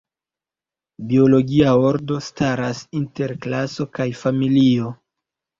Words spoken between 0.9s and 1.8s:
Biologia